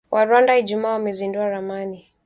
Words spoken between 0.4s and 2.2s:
Ijumaa wamezindua ramani